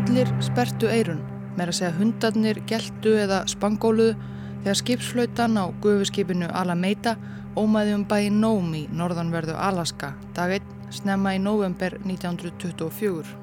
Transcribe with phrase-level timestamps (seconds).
[0.00, 1.18] Allir spertu eirun,
[1.58, 4.14] meira segja hundarnir, geltu eða spangóluðu
[4.62, 7.18] þegar skipsflautan á gufuskipinu Alameida
[7.60, 13.34] ómaði um bæi Nóm í norðanverðu Alaska dag 1 snemma í november 1924.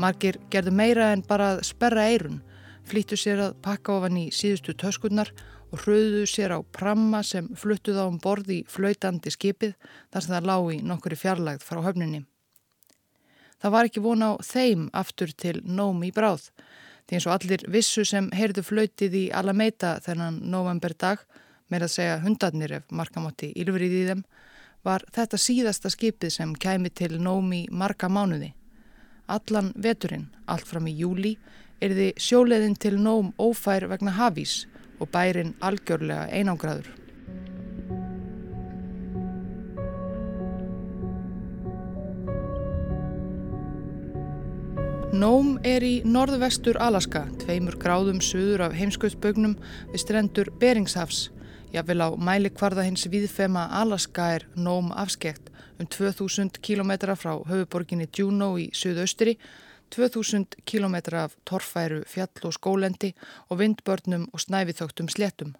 [0.00, 2.40] Margir gerðu meira en bara að sperra eirun,
[2.88, 5.34] flýttu sér að pakka ofan í síðustu töskunnar
[5.68, 9.76] og hröðuðu sér á pramma sem fluttuð á um borði í flautandi skipið
[10.08, 12.24] þar sem það lág í nokkuri fjarlægð frá höfninni.
[13.62, 16.50] Það var ekki vona á þeim aftur til nóm í bráð.
[17.06, 21.22] Því eins og allir vissu sem heyrðu flautið í Alameida þennan novemberdag,
[21.70, 24.24] með að segja hundarnir ef markamátti ylfrið í þeim,
[24.86, 28.52] var þetta síðasta skipið sem kæmi til nóm í marga mánuði.
[29.26, 31.34] Allan veturinn, allt fram í júli,
[31.82, 34.64] er því sjóleðin til nóm ófær vegna hafís
[35.00, 37.05] og bærin algjörlega einangraður.
[45.16, 49.54] Nóm er í norðvestur Alaska, tveimur gráðum suður af heimskautsbögnum
[49.94, 51.30] við strendur Beringshafs.
[51.72, 55.48] Jáfnvel á mælikvarða hins viðfema Alaska er Nóm afskekt
[55.80, 59.38] um 2000 km frá höfuborginni Juneau í suðaustri,
[59.94, 63.14] 2000 km af torfæru fjall og skólendi
[63.48, 65.56] og vindbörnum og snæfithögtum sléttum.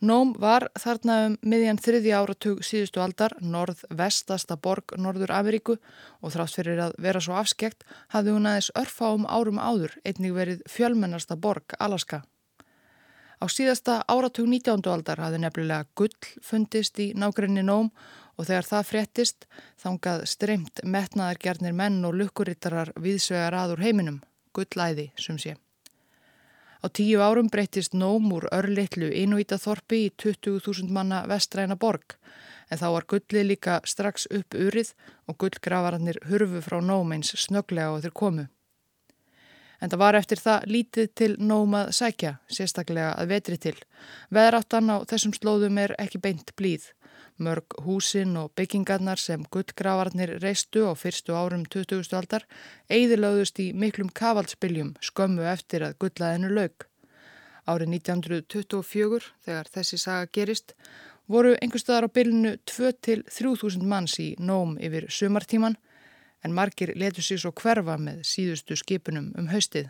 [0.00, 5.76] Nóm var þarna um miðjan þriði áratug síðustu aldar norð-vestasta borg Norður Ameríku
[6.24, 7.84] og þrátt fyrir að vera svo afskekt
[8.14, 12.22] hafði hún aðeins örfa um árum áður einnig verið fjölmennasta borg Alaska.
[13.40, 14.88] Á síðasta áratug 19.
[14.88, 17.92] aldar hafði nefnilega gull fundist í nákrenni Nóm
[18.40, 19.48] og þegar það fréttist
[19.84, 24.22] þangað streymt metnaðargjarnir menn og lukkurittarar viðsvegar aður heiminum,
[24.56, 25.60] gullæði sem sé.
[26.80, 32.16] Á tíu árum breytist Nóm úr örlittlu Inuítaþorpi í 20.000 manna vestræna borg
[32.70, 34.94] en þá var gullið líka strax upp urið
[35.28, 38.46] og gullgravarannir hurfu frá Nóm eins snöglega og þeir komu.
[39.80, 43.76] En það var eftir það lítið til Nóm að sækja, sérstaklega að vetri til.
[44.32, 46.90] Veðráttan á þessum slóðum er ekki beint blíð.
[47.40, 52.04] Mörg húsin og byggingarnar sem gullgravarnir reistu á fyrstu árum 20.
[52.18, 52.44] aldar
[52.92, 56.84] eigðilöðust í miklum kavaldsbyljum skömmu eftir að gullaðinu laug.
[57.64, 60.74] Árið 1924, þegar þessi saga gerist,
[61.32, 65.78] voru einhverstaðar á byljunu 2-3.000 manns í nóm yfir sumartíman
[66.44, 69.88] en margir letu sér svo hverfa með síðustu skipunum um haustið.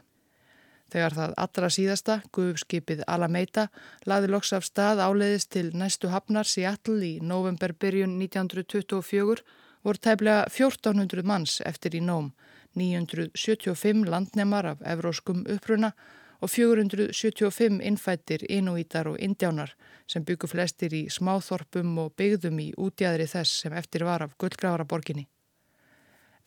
[0.91, 3.69] Þegar það allra síðasta, guðskipið Alameida,
[4.11, 9.45] laði loks af stað áleiðist til næstu hafnar Seattle í novemberbyrjun 1924
[9.87, 12.33] voru tæplega 1400 manns eftir í nóm,
[12.77, 15.93] 975 landnemar af evróskum uppruna
[16.41, 19.75] og 475 innfættir inúítar og indjánar
[20.09, 25.27] sem byggu flestir í smáþorpum og byggðum í útjæðri þess sem eftir var af gullgrafaraborginni.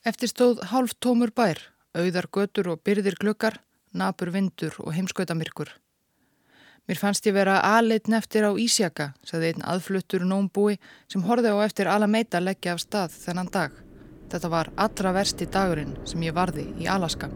[0.03, 1.61] Eftir stóð hálf tómur bær,
[1.93, 3.61] auðar götur og byrðir glöggar,
[3.93, 5.69] napur vindur og heimskautamirkur.
[6.83, 10.75] Mér fannst ég vera aðleitn eftir á Ísjaka, saði einn aðfluttur nómbúi
[11.07, 13.77] sem horði á eftir Alameida leggja af stað þennan dag.
[14.33, 17.31] Þetta var allra versti dagurinn sem ég varði í Alaska.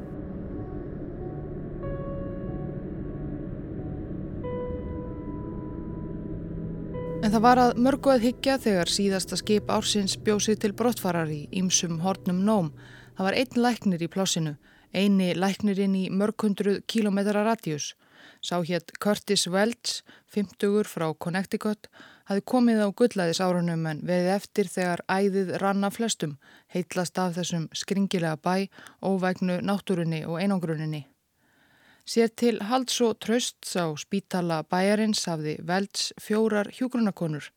[7.23, 11.45] En það var að mörgu að higgja þegar síðasta skip ársins bjósið til brottfarar í
[11.55, 12.73] ýmsum hornum nóm.
[13.15, 14.57] Það var einn læknir í plássinu
[14.93, 17.95] eini læknirinn í mörgundruð kílometra radjus.
[18.41, 20.03] Sá hétt Curtis Welch,
[20.33, 21.89] 50 frá Connecticut,
[22.29, 26.37] hafi komið á gullæðis árunum en veði eftir þegar æðið ranna flestum,
[26.73, 28.67] heitlast af þessum skringilega bæ,
[29.01, 31.05] óvægnu náttúrunni og einangruninni.
[32.07, 37.49] Sér til halds og tröst sá spítala bæjarins hafði Welch fjórar hjúgrunakonur,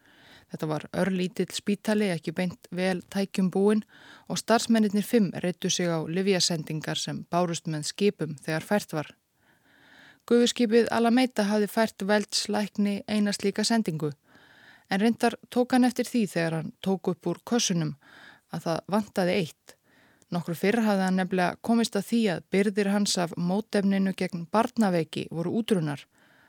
[0.51, 3.85] Þetta var örlítill spítali, ekki beint vel tækjum búin
[4.29, 9.13] og starfsmennir fimm reyttu sig á livjasendingar sem bárust með skipum þegar fært var.
[10.27, 14.11] Guðurskipið Alameida hafi fært veldslækni eina slíka sendingu
[14.91, 17.95] en reyndar tók hann eftir því þegar hann tók upp úr kösunum
[18.51, 19.77] að það vantaði eitt.
[20.31, 25.27] Nokkur fyrr hafði hann nefnilega komist að því að byrðir hans af mótefninu gegn barnaveiki
[25.31, 26.05] voru útrunar.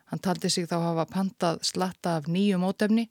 [0.09, 3.07] Hann taldi sig þá hafa pantað slatta af nýju mótefni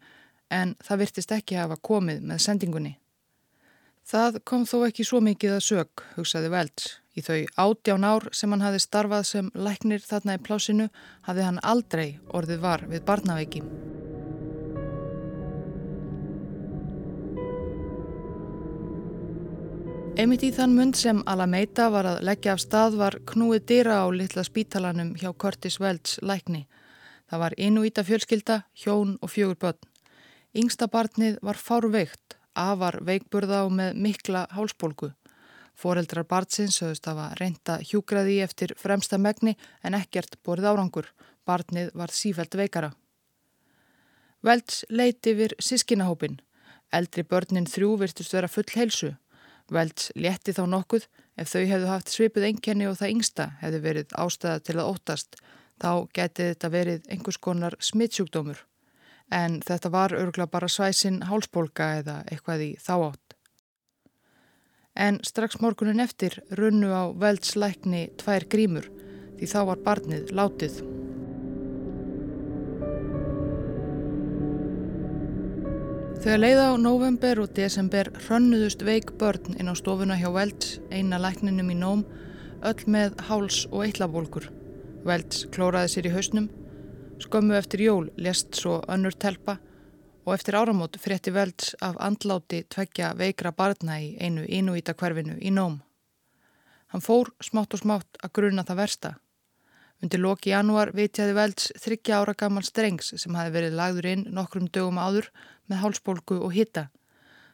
[0.50, 2.97] en það virtist ekki hafa komið með sendingunni.
[4.11, 6.88] Það kom þó ekki svo mikið að sög, hugsaði Velds.
[7.14, 10.88] Í þau átján ár sem hann hafi starfað sem læknir þarna í plásinu
[11.26, 13.62] hafi hann aldrei orðið var við barnaveiki.
[20.20, 24.06] Einmitt í þann mund sem Alameida var að leggja af stað var knúið dýra á
[24.12, 26.67] litla spítalanum hjá Curtis Welds lækni.
[27.31, 29.90] Það var innúíta fjölskylda, hjón og fjögur börn.
[30.50, 35.12] Yngsta barnið var fárveikt, afar veikburða og með mikla hálsbólgu.
[35.79, 39.55] Fóreldrar Bartsins höfðust að reynda hjúgraði eftir fremsta megni
[39.87, 41.06] en ekkert borið árangur.
[41.47, 42.91] Barnið var sífælt veikara.
[44.43, 46.41] Velds leiti yfir sískinahópin.
[46.91, 49.12] Eldri börnin þrjú virtust vera full heilsu.
[49.70, 51.06] Velds létti þá nokkuð
[51.38, 55.38] ef þau hefðu haft svipið enkenni og það yngsta hefðu verið ástæða til að óttast.
[55.81, 58.67] Þá getið þetta verið einhvers konar smittsjúkdómur.
[59.31, 63.31] En þetta var örgla bara svæsin hálsbólka eða eitthvað í þá átt
[65.00, 68.88] en strax morgunin eftir runnu á veldslækni tvær grímur
[69.38, 70.81] því þá var barnið látið.
[76.21, 81.17] Þegar leið á november og desember hrönnuðust veik börn inn á stofuna hjá Velds, eina
[81.17, 82.05] lækninum í nóm,
[82.61, 84.50] öll með háls og eittlabólkur.
[85.09, 86.50] Velds klóraði sér í hausnum,
[87.26, 89.58] skömmu eftir jól lest svo önnur telpa
[90.25, 95.50] og eftir áramót frétti velds af andláti tveggja veikra barna í einu inúíta hverfinu í
[95.50, 95.81] nóm.
[96.90, 99.11] Hann fór smátt og smátt að gruna það versta.
[100.00, 104.69] Undir loki janúar vitjaði velds þryggja ára gammal strengs sem hafi verið lagður inn nokkrum
[104.72, 105.31] dögum áður
[105.69, 106.88] með hálsbólgu og hitta.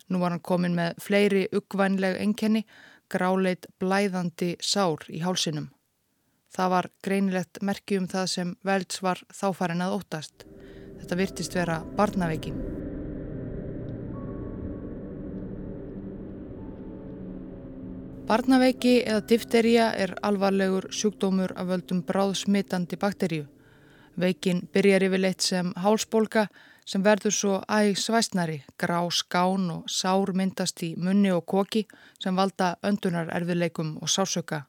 [0.09, 2.63] Nú var hann komin með fleiri uggvænleg enkenni,
[3.11, 5.73] gráleit blæðandi sár í hálsinum.
[6.55, 10.47] Það var greinilegt merki um það sem velds var þáfarin að óttast.
[11.01, 12.53] Þetta virtist vera barnaveiki.
[18.27, 23.45] Barnaveiki eða difterija er alvarlegur sjúkdómur af völdum bráðsmittandi bakteríu.
[24.19, 26.47] Veikin byrjar yfirleitt sem hálsbólka
[26.87, 31.85] sem verður svo æg svæstnari, grá skán og sár myndast í munni og koki
[32.23, 34.65] sem valda öndunar erfiðleikum og sásöka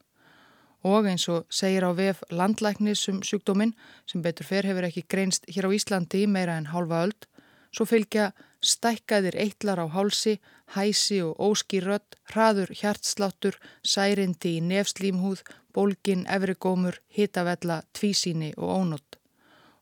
[0.84, 3.74] og eins og segir á VF landlæknis um sjúkdóminn
[4.06, 7.26] sem betur fer hefur ekki greinst hér á Íslandi meira en hálfa öld,
[7.74, 8.32] svo fylgja
[8.62, 10.38] stækkaðir eitlar á hálsi,
[10.74, 15.42] hæsi og óskýrrött, hraður hjartsláttur, særindi í nefslímhúð,
[15.74, 19.18] bólgin, efrigómur, hitavella, tvísíni og ónott.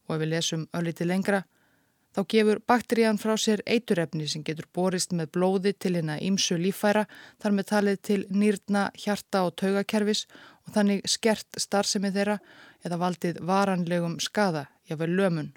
[0.06, 1.44] Og ef við lesum ölliti lengra,
[2.16, 7.02] Þá gefur bakterían frá sér eiturefni sem getur borist með blóði til hérna ímsu lífæra
[7.42, 10.22] þar með talið til nýrna, hjarta og taugakerfis
[10.64, 12.38] og þannig skert starfsemi þeirra
[12.88, 15.52] eða valdið varanlegum skada, jáfnveg lömun.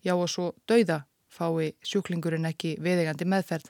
[0.00, 3.68] Já og svo dauða fái sjúklingurinn ekki viðegandi meðferð.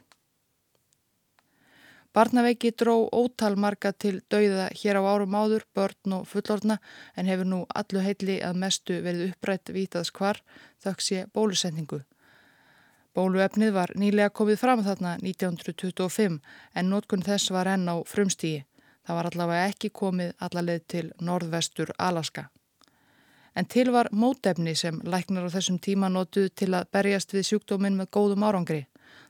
[2.17, 6.79] Barnaveiki dró ótal marga til dauða hér á árum áður, börn og fullorna
[7.13, 10.41] en hefur nú allu heitli að mestu verið upprætt vítaðs hvar
[10.81, 11.99] þöks ég bólusendingu.
[13.13, 16.41] Bóluefnið var nýlega komið fram þarna 1925
[16.73, 18.65] en nótkunn þess var enn á frumstígi.
[19.05, 22.49] Það var allavega ekki komið allaveg til norðvestur Alaska.
[23.53, 28.01] En til var mótefni sem læknar á þessum tíma notuð til að berjast við sjúkdóminn
[28.01, 28.87] með góðum árangri.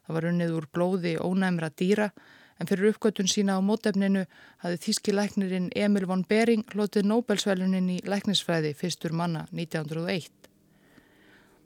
[0.07, 2.13] Það var unnið úr blóði ónæmra dýra
[2.61, 4.25] en fyrir uppgötun sína á mótefninu
[4.63, 10.31] hafði þýski læknirinn Emil von Bering hlotið Nobelsvælunin í læknisfræði fyrstur manna 1901.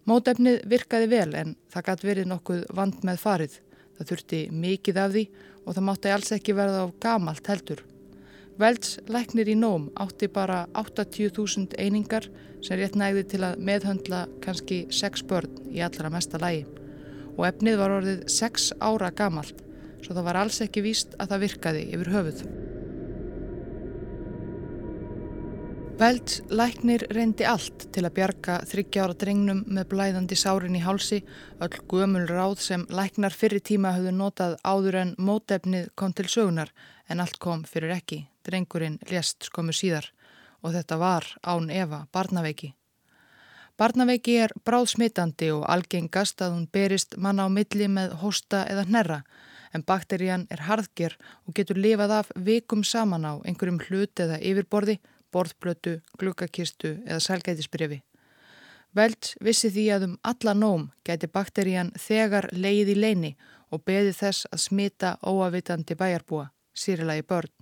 [0.08, 3.54] Mótefnið virkaði vel en það gæti verið nokkuð vand með farið.
[3.98, 5.25] Það þurfti mikið af því
[5.60, 7.84] og það mátti alls ekki verða á gamalt heldur.
[8.60, 12.26] Velds læknir í nóm átti bara 80.000 einingar
[12.65, 16.67] sem rétt nægði til að meðhöndla kannski 6 börn í allra mesta lægi
[17.36, 19.62] og efnið var orðið 6 ára gamalt
[20.00, 22.44] svo það var alls ekki víst að það virkaði yfir höfuð.
[26.00, 31.19] Velds læknir reyndi allt til að bjarga þryggjára drengnum með blæðandi sárin í hálsi,
[31.60, 36.72] öll gömul ráð sem læknar fyrir tíma höfðu notað áður en mótefnið kom til sögunar
[37.04, 38.22] en allt kom fyrir ekki.
[38.48, 40.08] Drengurinn lést skomu síðar
[40.64, 42.72] og þetta var án Eva barnaveiki.
[43.76, 49.20] Barnaveiki er bráðsmitandi og algengast að hún berist manna á milli með hosta eða hnerra
[49.74, 54.98] en bakterían er harðger og getur lifað af vikum saman á einhverjum hlut eða yfirborði,
[55.31, 58.00] borðblötu, glukkakistu eða sælgætisbrefi.
[58.96, 63.36] Veld vissi því að um alla nóm gæti bakterían þegar leið í leini
[63.70, 67.53] og beði þess að smita óavitandi bæjarbúa, sýrilagi börn.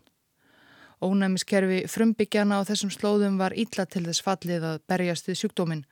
[1.05, 5.85] Ónæmiskerfi frumbyggjana á þessum slóðum var ítla til þess fallið að berjast við sjúkdóminn.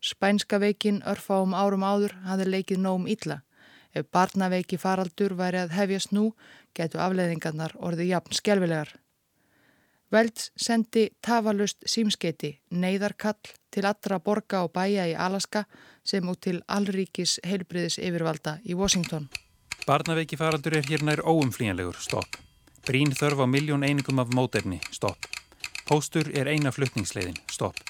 [0.00, 3.42] Spænska veikin örfa um árum áður hafði leikið nóm ítla.
[3.94, 6.32] Ef barnaveiki faraldur væri að hefjast nú,
[6.74, 8.90] getu afleðingarnar orðið jafn skjálfilegar.
[10.14, 15.64] Velds sendi tafalust símskeiti neyðarkall til allra borga og bæja í Alaska
[16.06, 19.28] sem út til allríkis heilbriðis yfirvalda í Washington.
[19.86, 22.38] Barnaveiki faraldur er hérna er óumflíjanlegur, stopp.
[22.86, 25.28] Brín þörf á miljón einingum af mótefni, stopp.
[25.88, 27.83] Póstur er eina fluttningsleiðin, stopp.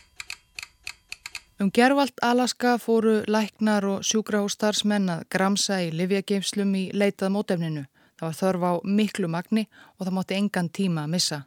[1.61, 7.85] Um gervalt Alaska fóru læknar og sjúkrahústarsmenn að gramsa í livjageimslum í leitað mótefninu.
[8.19, 11.39] Það var þörf á miklu magni og það mátti engan tíma að missa.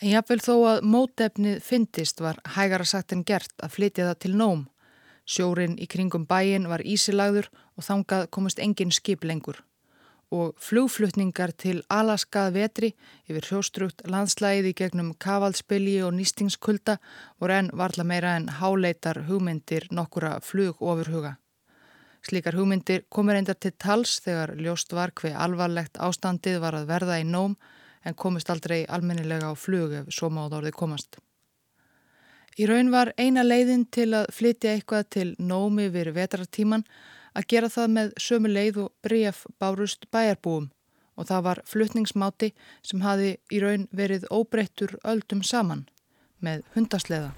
[0.00, 4.36] En jáfnvel þó að mótefnið fyndist var hægara sagt en gert að flytja það til
[4.36, 4.62] nóm.
[5.26, 9.58] Sjórin í kringum bæin var ísilagður og þangað komist engin skip lengur
[10.30, 12.90] og flugflutningar til Alaskað vetri
[13.26, 16.96] yfir sjóstrukt landslæði gegnum kavalspilji og nýstingskulda
[17.42, 21.36] voru enn varla meira en háleitar hugmyndir nokkura flug ofurhuga.
[22.22, 27.18] Slíkar hugmyndir komur endar til tals þegar ljóst var hver alvarlegt ástandið var að verða
[27.20, 27.56] í nóm
[28.04, 31.18] en komist aldrei almennilega á flug ef svo máð orði komast.
[32.60, 36.84] Í raun var eina leiðin til að flytja eitthvað til nómi við vetrartíman
[37.34, 40.70] að gera það með sömu leið og breyf bárust bæjarbúum
[41.20, 45.86] og það var flutningsmáti sem hafi í raun verið óbreyttur öldum saman
[46.40, 47.34] með hundasleða.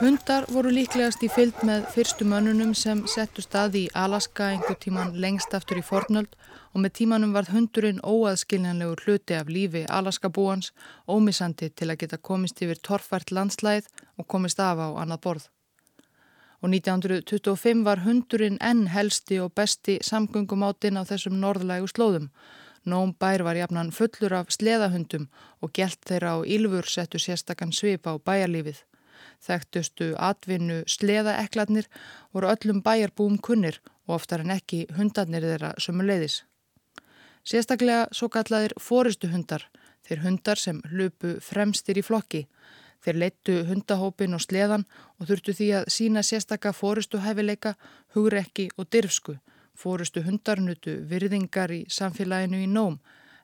[0.00, 5.12] Hundar voru líklegast í fyllt með fyrstu mönnunum sem settu stað í Alaska einhver tíman
[5.20, 6.38] lengst aftur í fornöld
[6.72, 10.72] og með tímanum varð hundurinn óaðskiljanlegur hluti af lífi Alaska búans
[11.04, 15.48] ómisandi til að geta komist yfir torfært landslæð og komist af á annað borð
[16.60, 22.28] og 1925 var hundurinn enn helsti og besti samgöngumáttinn á þessum norðlægu slóðum.
[22.84, 25.28] Nóm bær var jafnan fullur af sleðahundum
[25.60, 28.84] og gælt þeirra á Ylfur settu sérstakann svip á bæjarlífið.
[29.40, 31.88] Þekktustu atvinnu sleðaekladnir
[32.32, 36.42] voru öllum bæjarbúum kunnir og oftar en ekki hundarnir þeirra sömu leiðis.
[37.44, 39.64] Sérstaklega svo kallaðir fóristu hundar,
[40.04, 42.46] þeir hundar sem hlupu fremstir í flokki,
[43.00, 44.84] Þeir leittu hundahópin og sleðan
[45.18, 47.74] og þurftu því að sína sérstaka fórustu hefileika,
[48.14, 49.38] hugrekki og dyrfsku.
[49.74, 53.00] Fórustu hundarnutu virðingar í samfélaginu í nóm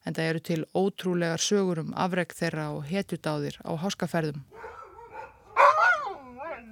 [0.06, 4.44] en það eru til ótrúlegar sögur um afreg þeirra og hetjudáðir á háskaferðum.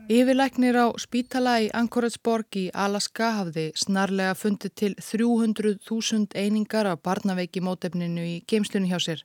[0.05, 7.63] Yfirleiknir á spítala í Anchorage-borg í Alaska hafði snarlega fundið til 300.000 einingar af barnaveiki
[7.65, 9.25] mótefninu í geimslunni hjá sér.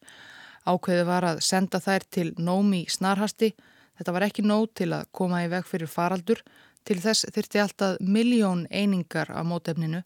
[0.65, 3.53] Ákveði var að senda þær til nómi snarhasti.
[3.99, 6.41] Þetta var ekki nóg til að koma í veg fyrir faraldur.
[6.87, 10.03] Til þess þyrti alltaf miljón einingar af mótefninu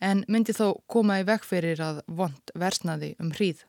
[0.00, 3.64] en myndi þó koma í veg fyrir að vond versnaði um hríð.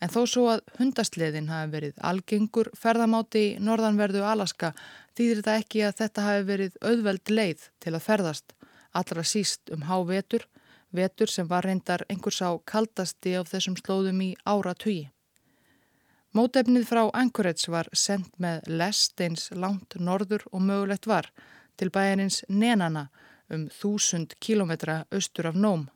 [0.00, 4.72] En þó svo að hundastliðin hafi verið algengur ferðamáti í norðanverðu Alaska
[5.18, 8.54] þýðir þetta ekki að þetta hafi verið auðveld leið til að ferðast
[8.96, 10.46] allra síst um hávetur
[10.92, 15.10] vetur sem var reyndar einhvers á kaldasti á þessum slóðum í ára tugi.
[16.34, 21.30] Mótefnið frá Anchorage var sendt með lest eins langt norður og mögulegt var
[21.76, 23.08] til bæjarins Nenana
[23.50, 25.88] um þúsund kílometra austur af Nóm.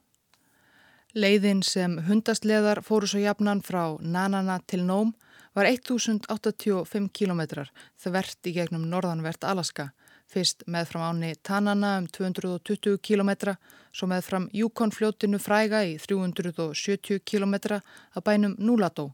[1.15, 5.13] Leiðin sem hundastleðar fóru svo jafnan frá Nanana til Nóm
[5.55, 7.71] var 1085 kílometrar
[8.03, 9.93] þvert í gegnum norðanvert Alaska
[10.35, 13.53] Fyrst með fram áni Tanana um 220 km,
[13.95, 19.13] svo með fram Yukon-fljótinu fræga í 370 km að bænum Núladó,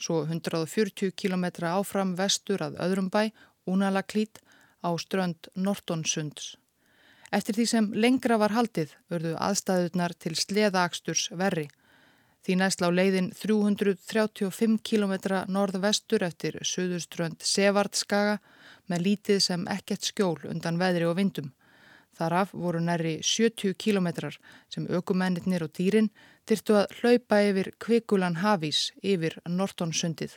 [0.00, 3.28] svo 140 km áfram vestur að öðrum bæ,
[3.68, 4.40] Unalaklít,
[4.80, 6.56] á strönd Nortonsunds.
[7.32, 11.68] Eftir því sem lengra var haldið örðu aðstæðunar til sleðaaksturs verri.
[12.42, 15.14] Því næst lá leiðin 335 km
[15.52, 18.40] norðvestur eftir söðurströnd Sevardskaga
[18.92, 21.50] með lítið sem ekkert skjól undan veðri og vindum.
[22.12, 24.36] Þaraf voru næri 70 kílometrar
[24.68, 26.10] sem aukumennir og dýrin
[26.48, 30.36] þyrtu að hlaupa yfir kvikulan hafís yfir Nortonsundið.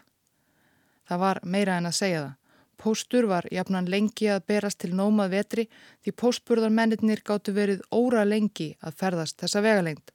[1.05, 2.33] Það var meira en að segja það.
[2.75, 5.63] Póstur var jafnan lengi að berast til nómað vetri
[6.03, 10.11] því póstburðarmennir gáttu verið óra lengi að ferðast þessa vegalengt.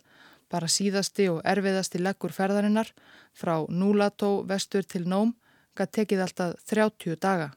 [0.50, 2.90] Bara síðasti og erfiðasti leggur ferðarinnar
[3.32, 5.32] frá Núlató vestur til Nóm
[5.76, 7.50] gæti tekið alltaf 30 daga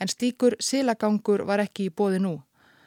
[0.00, 2.34] en slíkur silagangur var ekki í bóði nú.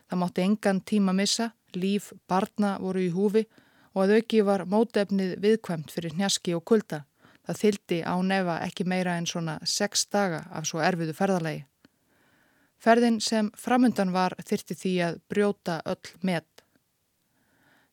[0.09, 3.45] Það mátti engan tíma missa, líf, barna voru í húfi
[3.93, 7.03] og að auki var mótefnið viðkvæmt fyrir njaski og kulda.
[7.47, 11.65] Það þyldi á nefa ekki meira en svona sex daga af svo erfiðu ferðalagi.
[12.81, 16.45] Ferðin sem framundan var þyrti því að brjóta öll með.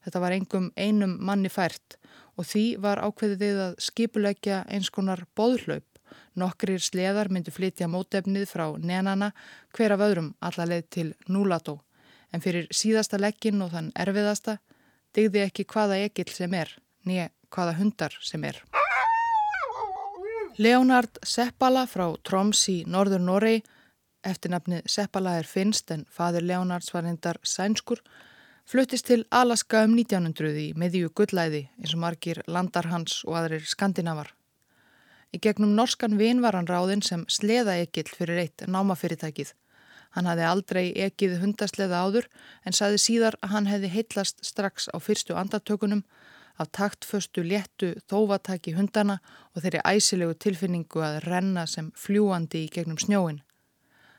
[0.05, 1.99] Þetta var engum einum manni fært
[2.39, 5.88] og því var ákveðið að skipulegja eins konar bóðhlaup
[6.39, 9.33] Nokkrir sleðar myndu flytja mótefnið frá nenana
[9.77, 11.81] hver af öðrum allarleið til núlató
[12.33, 14.59] en fyrir síðasta leggin og þann erfiðasta
[15.17, 16.71] digði ekki hvaða egill sem er,
[17.09, 18.61] nýja hvaða hundar sem er.
[20.59, 23.63] Leonard Seppala frá Troms í norður Noregi,
[24.27, 28.03] eftirnafni Seppala er finnst en fadir Leonards var hendar sænskur,
[28.69, 34.35] fluttist til Alaska um 1900 í meðjú gullæði eins og margir landarhans og aðrir skandinavar.
[35.29, 39.53] Í gegnum norskan vin var hann ráðinn sem sleðaegill fyrir eitt námafyrirtækið.
[40.17, 42.29] Hann hafði aldrei ekið hundasleða áður
[42.65, 46.05] en saði síðar að hann hefði heitlast strax á fyrstu andartökunum
[46.59, 49.19] af taktföstu léttu þóvataki hundana
[49.53, 53.43] og þeirri æsilegu tilfinningu að renna sem fljúandi í gegnum snjóin.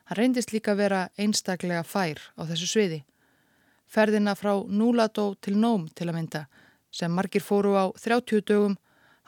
[0.05, 3.01] Hann reyndist líka vera einstaklega fær á þessu sviði.
[3.89, 6.45] Ferðina frá Núladó til Nóm til að mynda
[6.93, 8.77] sem margir fóru á 30 dögum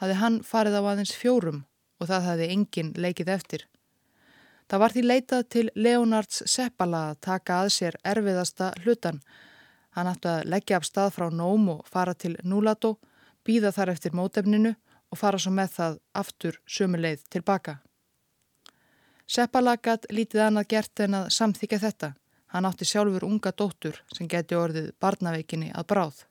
[0.02, 1.66] hafði hann farið á aðeins fjórum
[2.02, 3.68] og það hafði enginn leikið eftir.
[4.68, 9.22] Það var því leitað til Leonards Seppala að taka að sér erfiðasta hlutan
[9.92, 12.96] Hann ætti að leggja af stað frá Nóm og fara til Núladó,
[13.44, 14.72] býða þar eftir mótefninu
[15.12, 17.80] og fara svo með það aftur sömuleið tilbaka.
[19.28, 22.14] Seppalagat lítið annað gert en að samþykja þetta.
[22.52, 26.26] Hann átti sjálfur unga dóttur sem geti orðið barnaveikinni að bráð.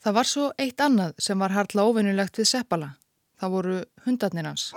[0.00, 2.90] Það var svo eitt annað sem var hartla ofinnulegt við Seppala.
[3.40, 4.70] Það voru hundarnir hans.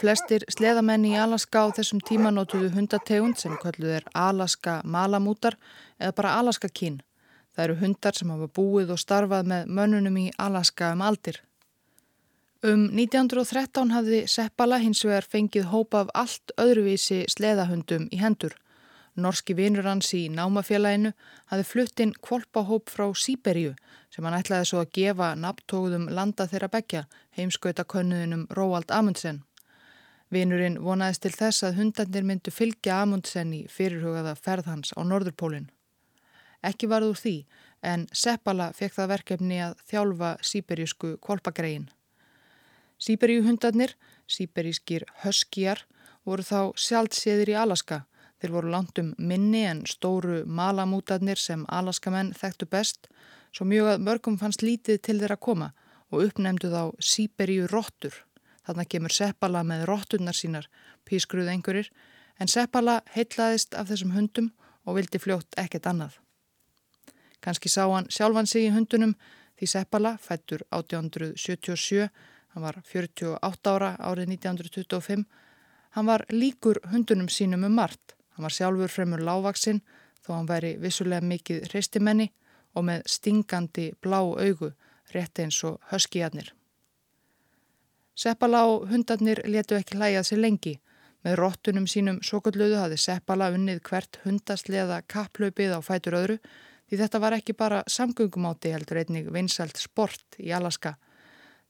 [0.00, 5.56] Flestir sleðamenn í Alaska á þessum tíma nótuðu hundategund sem kölluð er Alaska malamútar
[6.00, 7.00] eða bara Alaska kín.
[7.54, 11.38] Það eru hundar sem hafa búið og starfað með mönnunum í Alaska um aldir.
[12.64, 18.56] Um 1913 hafði Seppala hins vegar fengið hópa af allt öðruvísi sleðahundum í hendur.
[19.14, 21.12] Norski vinur hans í námafélaginu
[21.52, 23.74] hafði fluttinn kvolpahóp frá Sýberíu
[24.10, 27.04] sem hann ætlaði svo að gefa nabtóðum landa þeirra begja
[27.38, 29.42] heimskauta könnuðinum Róald Amundsen.
[30.34, 35.68] Vinurinn vonaðist til þess að hundandir myndu fylgja Amundsen í fyrirhugaða ferðhans á Norðurpólinn.
[36.64, 37.36] Ekki varð úr því
[37.84, 41.86] en Seppala fekk það verkefni að þjálfa síberísku kvolpagrein.
[42.98, 43.94] Síberíu hundarnir,
[44.26, 45.84] síberískir höskjar,
[46.24, 48.04] voru þá sjálfséðir í Alaska.
[48.44, 53.06] Þeir voru landum minni en stóru malamútarnir sem Alaskamenn þekktu best,
[53.56, 55.68] svo mjög að mörgum fannst lítið til þeirra koma
[56.12, 58.18] og uppnefndu þá síberíu róttur.
[58.68, 60.68] Þannig kemur Seppala með rótturnar sínar,
[61.08, 61.88] pískruð einhverjir,
[62.36, 64.50] en Seppala heitlaðist af þessum hundum
[64.84, 66.18] og vildi fljótt ekkert annað.
[67.40, 69.14] Kanski sá hann sjálfan sig í hundunum
[69.56, 72.10] því Seppala, fættur 1877,
[72.52, 75.24] hann var 48 ára árið 1925,
[75.96, 78.13] hann var líkur hundunum sínum um margt.
[78.34, 79.82] Hann var sjálfur fremur lávaksinn
[80.24, 82.30] þó hann væri vissulega mikið hreistimenni
[82.74, 84.72] og með stingandi blá augu
[85.14, 86.50] rétt eins og höskijarnir.
[88.14, 90.74] Seppala og hundarnir letu ekki hlæjað sér lengi.
[91.24, 96.38] Með róttunum sínum sokulluðu hafði Seppala unnið hvert hundasleða kapplaupið á fætur öðru
[96.88, 100.94] því þetta var ekki bara samgöngumáti heldur einnig vinsalt sport í Alaska.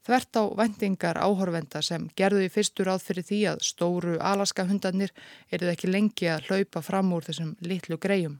[0.05, 5.13] Þvert á vendingar áhorvenda sem gerðu í fyrstur áð fyrir því að stóru Alaska hundarnir
[5.49, 8.35] eruð ekki lengi að hlaupa fram úr þessum litlu grejum.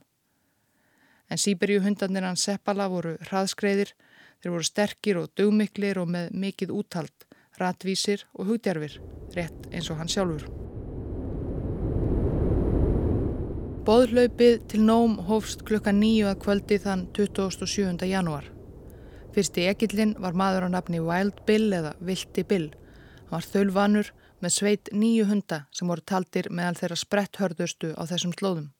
[1.26, 3.90] En Sýberju hundarnir hans Seppala voru hraðskreiðir,
[4.38, 7.26] þeir voru sterkir og dugmiklir og með mikið úthald
[7.58, 9.00] ratvísir og hugdjarfir,
[9.34, 10.46] rétt eins og hann sjálfur.
[13.86, 18.06] Bóðlaupið til nóm hófst klukka nýju að kvöldi þann 27.
[18.06, 18.55] janúar.
[19.36, 22.70] Fyrsti ekillin var maður á nafni Wild Bill eða Vilti Bill.
[23.28, 24.06] Hann var þölvanur
[24.40, 28.70] með sveit nýju hunda sem voru taldir meðal þeirra spretthörðustu á þessum slóðum.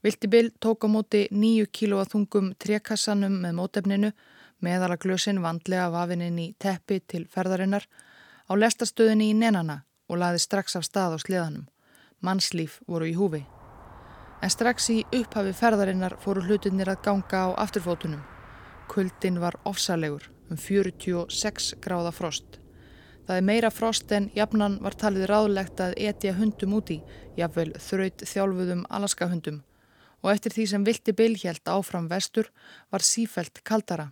[0.00, 4.10] Vilti Bill tók á móti nýju kíló að þungum trekassanum með mótefninu
[4.64, 7.84] meðalaglösin vandlega vafininn í teppi til ferðarinnar
[8.48, 11.68] á lestastöðinni í nenana og laði strax af stað á sleðanum.
[12.24, 13.44] Mannslíf voru í húfi.
[14.40, 18.37] En strax í upphafi ferðarinnar fóru hlutinir að ganga á afturfótunum.
[18.88, 22.58] Kuldin var ofsalegur um 46 gráða frost.
[23.28, 27.02] Það er meira frost en jafnan var talið ráðlegt að etja hundum úti,
[27.36, 29.62] jafnvel þraut þjálfuðum alaskahundum
[30.22, 32.48] og eftir því sem vilti bylhjælt áfram vestur
[32.92, 34.08] var sífælt kaldara.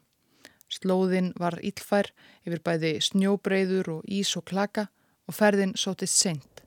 [0.71, 2.11] Slóðin var íllfær
[2.47, 4.89] yfir bæði snjóbreyður og ís og klaka
[5.27, 6.62] og ferðin sótist seint.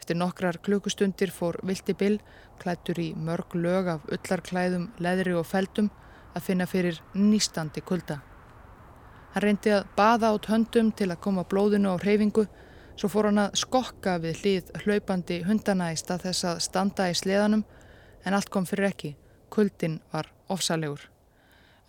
[0.00, 2.20] Eftir nokkrar klukkustundir fór Vilti Bill,
[2.62, 5.90] klættur í mörg lög af öllarklæðum, leðri og feldum,
[6.34, 8.20] að finna fyrir nýstandi kulda.
[9.34, 12.46] Hann reyndi að baða át höndum til að koma blóðinu á hreyfingu,
[12.96, 17.14] svo fór hann að skokka við hlið hlaupandi hundana í stað þess að standa í
[17.14, 17.64] sleðanum,
[18.24, 19.14] en allt kom fyrir ekki.
[19.50, 21.08] Kuldin var ofsalegur.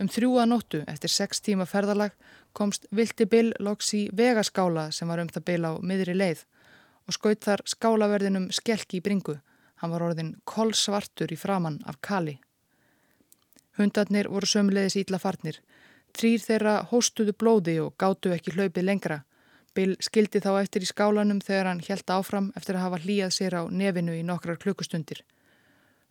[0.02, 2.16] Um þrjúa nóttu eftir sex tíma ferðalag
[2.58, 6.42] komst Vilti Bill loks í vegaskála sem var um það bil á miðri leið
[7.06, 9.38] og skaut þar skálaverðinum skelki í bringu.
[9.82, 12.40] Hann var orðin kolsvartur í framann af kali.
[13.78, 15.62] Hundarnir voru sömulegis ítla farnir.
[16.18, 19.22] Þrýr þeirra hóstuðu blóði og gáttu ekki hlaupið lengra.
[19.76, 23.56] Bill skildi þá eftir í skálanum þegar hann helt áfram eftir að hafa hlýjað sér
[23.56, 25.24] á nefinu í nokkrar klukkustundir.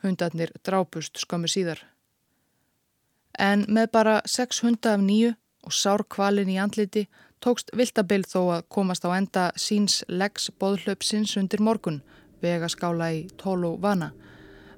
[0.01, 1.83] Hundarnir drápust skömmu síðar.
[3.39, 5.35] En með bara sex hunda af nýju
[5.69, 7.05] og sár kvalin í andliti
[7.45, 12.01] tókst Viltabill þó að komast á enda síns leggs bóðhlöpsins undir morgun,
[12.41, 14.11] vegaskála í Tólu Vana.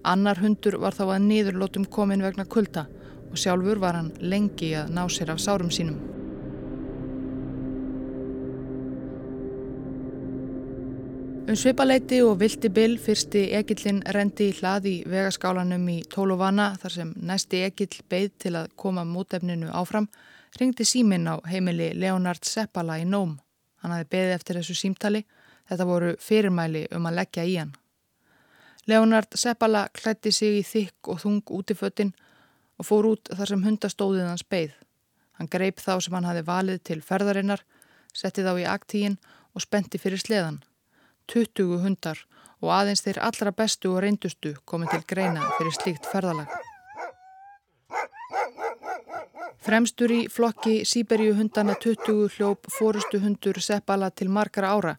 [0.03, 2.89] Annar hundur var þá að niðurlótum komin vegna kulda
[3.31, 6.01] og sjálfur var hann lengi að ná sér af sárum sínum.
[11.43, 17.11] Um svipaleiti og vilti bil fyrsti ekillin rendi í hlaði vegaskálanum í Tólovana þar sem
[17.19, 20.07] næsti ekill beigð til að koma mútefninu áfram
[20.61, 23.37] ringdi símin á heimili Leonard Seppala í Nóm.
[23.83, 25.25] Hann hafi beðið eftir þessu símtali,
[25.69, 27.75] þetta voru fyrirmæli um að leggja í hann.
[28.87, 32.15] Leonard Seppala klætti sig í þykk og þung útifötinn
[32.81, 34.75] og fór út þar sem hundastóðið hans beigð.
[35.39, 37.63] Hann greip þá sem hann hafi valið til ferðarinnar,
[38.13, 39.17] setti þá í aktíin
[39.55, 40.59] og spenti fyrir sleðan.
[41.31, 42.25] 20 hundar
[42.63, 46.51] og aðeins þeir allra bestu og reyndustu komið til greina fyrir slíkt ferðalag.
[49.63, 54.97] Fremstur í flokki Sýberju hundana 20 hljóp fórustu hundur Seppala til margara ára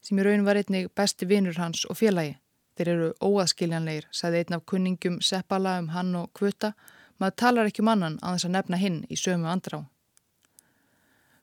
[0.00, 2.38] sem í raun var einnig besti vinur hans og félagi.
[2.76, 6.74] Þeir eru óaskiljanleir, sagði einn af kunningum Seppala um hann og Kvöta.
[7.16, 9.84] Maður talar ekki um annan að þess að nefna hinn í sömu andrá.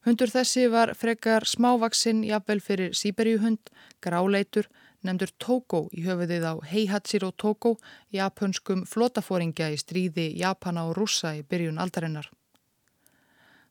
[0.04, 3.72] Hundur þessi var frekar smávaksinn jafnvel fyrir Sýberjuhund,
[4.04, 4.68] gráleitur,
[5.02, 7.78] nefndur Togo í höfuðið á Heihatsiro Togo,
[8.12, 12.28] japanskum flotafóringja í stríði Japana og Rúsa í byrjun aldarinnar.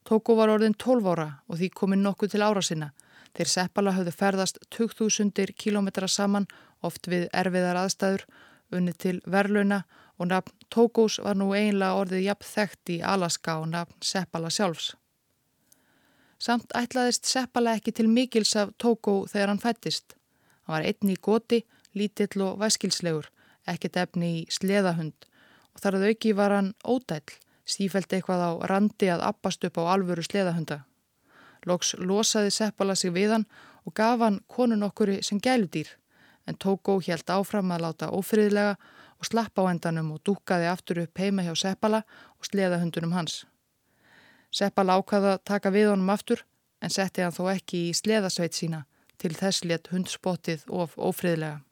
[0.08, 2.90] Togo var orðin 12 ára og því kominn nokkuð til ára sinna.
[3.36, 6.48] Þeir Seppala höfðu ferðast 2000 km saman
[6.82, 8.26] oft við erfiðar aðstæður,
[8.72, 9.82] unni til verlauna
[10.18, 14.94] og nafn Tókós var nú einlega orðið jafn þekkt í Alaska og nafn Seppala sjálfs.
[16.40, 20.16] Samt ætlaðist Seppala ekki til mikils af Tókó þegar hann fættist.
[20.64, 21.60] Hann var einni í goti,
[21.94, 23.28] lítill og væskilslegur,
[23.68, 25.28] ekkert efni í sleðahund
[25.72, 29.92] og þar að auki var hann ódæll, sífælt eitthvað á randi að appast upp á
[29.94, 30.82] alvöru sleðahunda.
[31.68, 33.46] Lóks losaði Seppala sig við hann
[33.86, 35.92] og gaf hann konun okkuri sem gæludýr
[36.46, 38.76] en Tókó helt áfram að láta ófriðlega
[39.18, 42.02] og slappa á endanum og dúkaði aftur upp heima hjá Seppala
[42.38, 43.44] og sleða hundunum hans.
[44.50, 46.42] Seppala ákvaða að taka við honum aftur
[46.82, 48.84] en setti hann þó ekki í sleðasveit sína
[49.22, 51.62] til þess létt hundspottið of ófriðlega.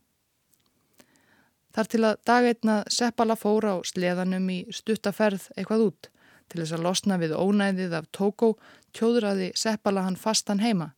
[1.75, 6.11] Þar til að dagveitna Seppala fóra á sleðanum í stuttaferð eitthvað út
[6.51, 8.55] til þess að losna við ónæðið af Tókó
[8.97, 10.93] tjóðraði Seppala hann fastan heima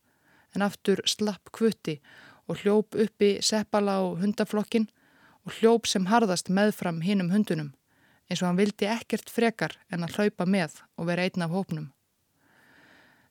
[0.56, 1.98] en aftur slapp kvutti
[2.48, 4.88] og hljóp uppi seppala á hundaflokkin
[5.46, 7.72] og hljóp sem harðast meðfram hinnum hundunum
[8.32, 11.90] eins og hann vildi ekkert frekar en að hlaupa með og vera einn af hópnum.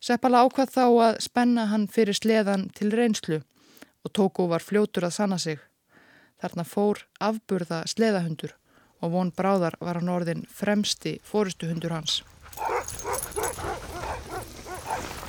[0.02, 3.42] Seppala ákvað þá að spenna hann fyrir sleðan til reynslu
[4.02, 5.60] og Tóku var fljótur að sanna sig.
[6.42, 8.56] Þarna fór afburða sleðahundur
[9.02, 12.22] og von bráðar var hann orðin fremsti fórustuhundur hans.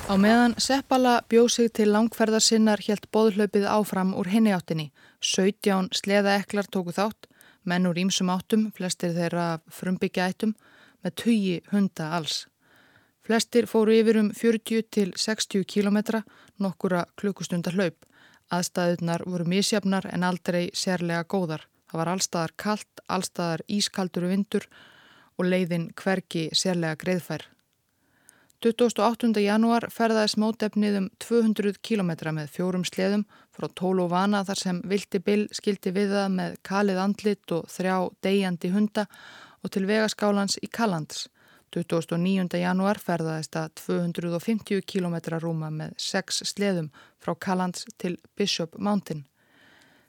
[0.03, 4.89] Á meðan Seppala bjóð sig til langferðar sinnar helt boðhlaupið áfram úr henni áttinni.
[5.23, 7.29] 17 sleða eklar tóku þátt,
[7.63, 10.51] menn úr ímsum áttum, flestir þeirra frumbyggja ættum,
[11.03, 12.41] með tugi hunda alls.
[13.23, 16.25] Flestir fóru yfir um 40 til 60 kilometra,
[16.59, 18.03] nokkura klukkustundar hlaup.
[18.51, 21.63] Aðstæðunar voru misjafnar en aldrei sérlega góðar.
[21.87, 24.67] Það var allstaðar kallt, allstaðar ískaldur vindur
[25.39, 27.47] og leiðin hverki sérlega greiðfær.
[28.63, 29.41] 28.
[29.43, 35.19] janúar ferðaðis mótefnið um 200 km með fjórum sleðum frá Tólu Vana þar sem Vilti
[35.19, 39.03] Bill skildi við það með kalið andlit og þrjá degjandi hunda
[39.59, 41.27] og til vegaskálans í Kallands.
[41.75, 42.47] 29.
[42.61, 46.87] janúar ferðaðist að 250 km rúma með sex sleðum
[47.19, 49.25] frá Kallands til Bishop Mountain.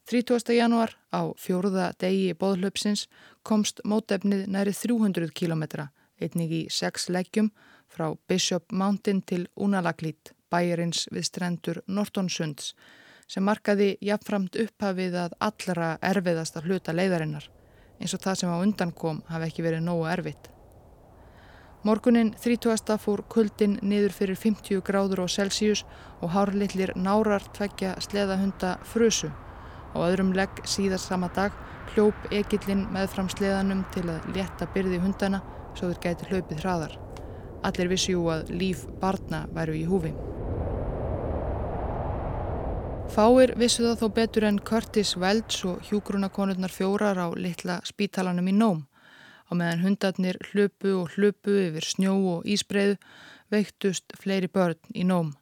[0.06, 0.54] 30.
[0.54, 3.08] janúar á fjóruða degi bóðlöpsins
[3.42, 5.88] komst mótefnið næri 300 km,
[6.22, 7.50] einnig í sex leggjum
[7.94, 12.72] frá Bishop Mountain til Unalaglít, bæjarins við strendur Nortonsunds,
[13.30, 17.46] sem markaði jafnframt upphafið að allra erfiðasta hluta leiðarinnar,
[18.00, 20.50] eins og það sem á undan kom hafi ekki verið nógu erfitt.
[21.84, 22.96] Morgunin 30.
[22.96, 25.82] fór kuldin niður fyrir 50 gráður á Celsius
[26.24, 29.28] og hárlitlir nárar tveggja sleðahunda frusu.
[29.92, 31.52] Á öðrum legg síðast sama dag
[31.92, 35.44] hljóp ekillin með fram sleðanum til að leta byrði hundana
[35.76, 37.03] svo þeir gæti hlaupið hraðar.
[37.64, 40.12] Allir vissjú að líf barna væru í húfi.
[43.14, 48.54] Fáir vissu það þó betur en Curtis Welch og hjúgrunakonurnar fjórar á litla spítalanum í
[48.56, 48.80] Nóm.
[49.46, 52.96] Á meðan hundarnir hlupu og hlupu yfir snjó og ísbreiðu
[53.54, 55.34] veiktust fleiri börn í Nóm.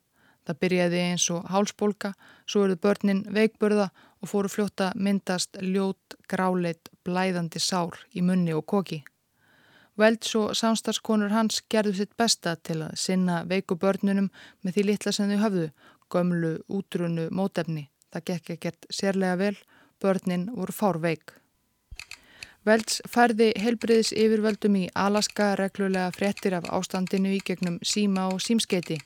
[0.42, 2.12] Það byrjaði eins og hálsbólka,
[2.50, 3.88] svo eruð börnin veikburða
[4.20, 9.02] og fóru fljóta myndast ljót, gráleit, blæðandi sár í munni og koki.
[10.00, 14.31] Velds og samstagskonur hans gerðu sitt besta til að sinna veiku börnunum
[14.62, 15.68] með því litla sem þau höfðu,
[16.12, 17.88] gömlu, útrunnu, mótefni.
[18.12, 19.57] Það gekk ekkert sérlega vel,
[20.02, 21.37] Börnin voru fárveik.
[22.66, 28.98] Velds færði helbriðis yfirvöldum í Alaska reglulega frettir af ástandinu í gegnum síma og símskeiti.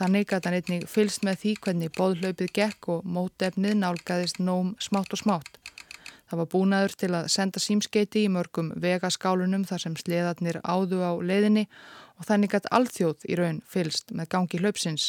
[0.00, 5.16] Þannig gæti hann einnig fylst með því hvernig bóðlaupið gekk og mótefnið nálgæðist nóm smátt
[5.16, 5.59] og smátt.
[6.30, 11.18] Það var búnaður til að senda símskeiti í mörgum vegaskálunum þar sem sleðarnir áðu á
[11.18, 11.64] leiðinni
[12.20, 15.08] og þannig gæti alþjóð í raun fylst með gangi hlaupsins.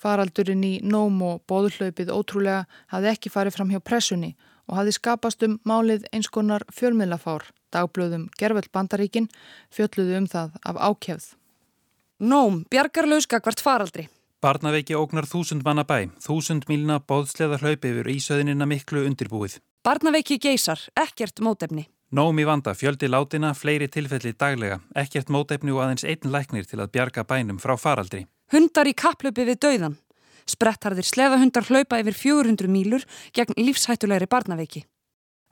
[0.00, 4.32] Faraldurinn í nóm og bóðlaupið ótrúlega hafði ekki farið fram hjá pressunni
[4.66, 7.46] og hafði skapast um málið eins konar fjölmiðlafár.
[7.70, 9.30] Dagblöðum Gervöld Bandaríkin
[9.70, 11.34] fjölluðu um það af ákjæfð.
[12.20, 14.08] Nóm, bjargarlaus gagvart faraldri.
[14.42, 19.60] Barnaveiki ógnar þúsund manna bæ, þúsund mílna bóðsleða hlaupi yfir ísöðinina miklu undirbúið.
[19.80, 21.86] Barnaveiki geysar, ekkert mótefni.
[22.12, 26.82] Nóm í vanda, fjöldi látina, fleiri tilfelli daglega, ekkert mótefni og aðeins einn læknir til
[26.84, 28.26] að bjarga bænum frá faraldri.
[28.52, 29.96] Hundar í kapplöpi við dauðan.
[30.44, 34.84] Sprettarðir sleðahundar hlaupa yfir 400 mílur gegn lífshættulegri barnaveiki.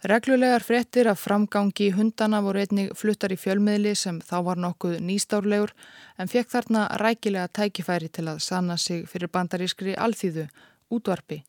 [0.05, 5.73] Reglulegar frettir af framgangi hundana voru einnig fluttar í fjölmiðli sem þá var nokkuð nýstárlegur
[6.21, 10.51] en fekk þarna rækilega tækifæri til að sanna sig fyrir bandarískri alþýðu,
[10.93, 11.47] útvarpi.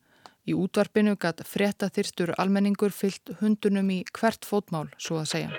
[0.49, 5.51] Í útvarpinu gætt frettaþyrstur almenningur fyllt hundunum í hvert fótmál, svo að segja.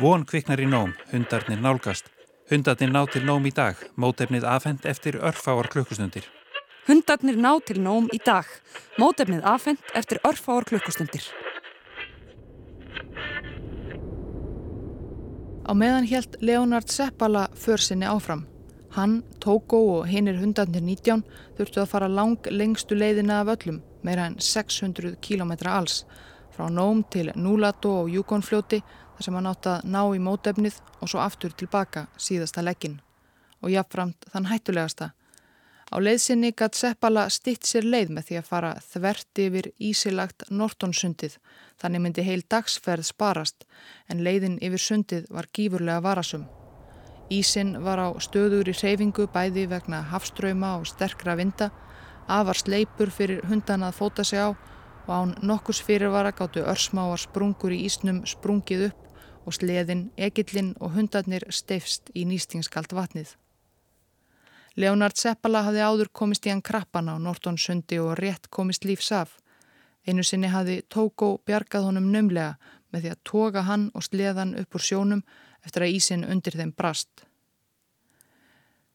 [0.00, 2.08] Von kviknar í nóm, hundarnir nálgast.
[2.48, 6.24] Hundarnir ná til nóm í dag, mótefnið afhend eftir örfáar klukkustundir.
[6.84, 8.44] Hundarnir ná til nóm í dag.
[9.00, 11.24] Mótefnið afhengt eftir örfáar klukkustundir.
[15.64, 18.44] Á meðan helt Leonard Seppala försinni áfram.
[18.94, 21.24] Hann, Tóko og hinnir hundarnir 19
[21.58, 26.04] þurftu að fara lang lengstu leiðina af öllum, meira en 600 km alls,
[26.54, 31.10] frá Nóm til Núlato og Júkonfljóti þar sem hann átt að ná í mótefnið og
[31.10, 33.00] svo aftur tilbaka síðasta leggin.
[33.62, 35.10] Og jáfnframt þann hættulegasta
[35.94, 41.36] Á leiðsynni gætt Seppala stitt sér leið með því að fara þvert yfir ísilagt Nortonsundið.
[41.78, 43.66] Þannig myndi heil dagsferð sparast
[44.10, 46.48] en leiðin yfir sundið var gífurlega varasum.
[47.30, 51.70] Ísin var á stöður í reyfingu bæði vegna hafströyma og sterkra vinda,
[52.28, 54.52] afar sleipur fyrir hundan að fóta sig á
[55.06, 59.00] og án nokkus fyrirvara gáttu örsmáar sprungur í ísnum sprungið upp
[59.46, 63.36] og sleðin, egillin og hundarnir steifst í nýstingskalt vatnið.
[64.76, 69.36] Leonard Seppala hafði áður komist í hann krappan á Nortonsundi og rétt komist lífs af.
[70.06, 72.56] Einu sinni hafði Tóko bjargað honum nömlega
[72.90, 75.22] með því að toga hann og sleðan upp úr sjónum
[75.64, 77.24] eftir að ísin undir þeim brast.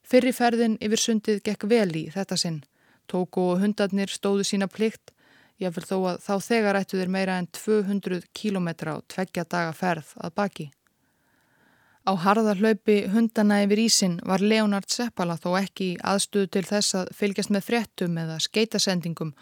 [0.10, 2.64] Fyrri ferðin yfir sundið gekk vel í þetta sinn.
[3.10, 5.12] Tóko og hundarnir stóðu sína plikt,
[5.62, 10.14] jáfnvel þó að þá þegar ættu þeir meira en 200 kílometra á tveggja daga ferð
[10.18, 10.68] að baki.
[12.10, 17.54] Á harðarlaupi hundana yfir ísin var Leonard Seppala þó ekki aðstöðu til þess að fylgjast
[17.54, 19.36] með fréttum eða skeitasendingum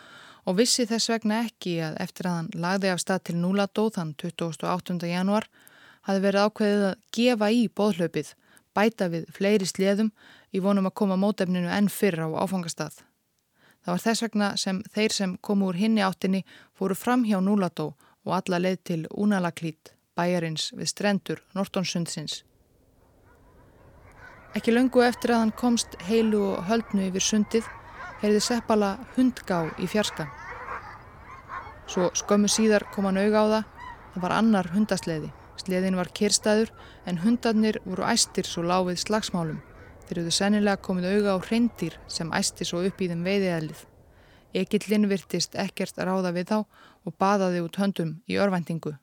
[0.48, 4.16] og vissi þess vegna ekki að eftir að hann lagði af stað til Núladó þann
[4.20, 4.98] 28.
[5.08, 5.48] januar
[6.08, 8.32] hafi verið ákveðið að gefa í bóðhlaupið,
[8.76, 10.12] bæta við fleiri sleðum
[10.56, 13.04] í vonum að koma mótefninu enn fyrr á áfangastað.
[13.84, 16.44] Það var þess vegna sem þeir sem komu úr hinni áttinni
[16.76, 17.94] fóru fram hjá Núladó
[18.28, 22.42] og alla leið til Únalaklít, bæjarins við strendur Nortonsundsins.
[24.56, 27.68] Ekki löngu eftir að hann komst heilu og höldnu yfir sundið
[28.22, 30.28] heyrði Seppala hundgá í fjarska.
[31.88, 33.68] Svo skömmu síðar kom hann auga á það.
[34.14, 35.30] Það var annar hundasleiði.
[35.58, 36.72] Sleiðin var kyrstaður
[37.10, 39.62] en hundarnir voru æstir svo láfið slagsmálum.
[40.08, 43.82] Þeir eruðu sennilega komið auga á hreindir sem æsti svo upp í þeim veiðiðalið.
[44.56, 48.94] Egillin virtist ekkert að ráða við þá og baðaði út höndum í örvendingu.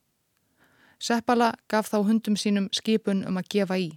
[0.98, 3.90] Seppala gaf þá hundum sínum skipun um að gefa í.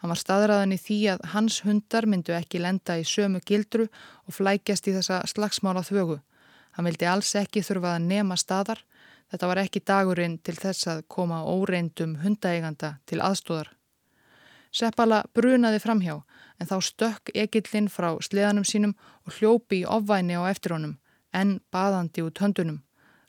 [0.00, 3.86] Hann var staðræðan í því að hans hundar myndu ekki lenda í sömu gildru
[4.26, 6.18] og flækjast í þessa slagsmála þvögu.
[6.76, 8.80] Hann vildi alls ekki þurfa að nema staðar.
[9.30, 13.70] Þetta var ekki dagurinn til þess að koma óreindum hundaeiganda til aðstóðar.
[14.70, 16.16] Seppala brunaði framhjá
[16.60, 18.94] en þá stökk ekillin frá sleðanum sínum
[19.26, 20.98] og hljópi í ofvæni á eftir honum,
[21.34, 22.82] en baðandi út höndunum.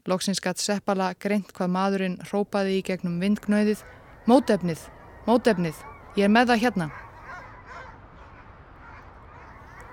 [0.10, 3.86] Lóksins gatt Seppala greint hvað maðurinn rópaði í gegnum vindgnöðið.
[4.26, 4.90] Mótefnið!
[5.30, 5.86] Mótefnið!
[6.18, 6.92] Ég er með það hérna.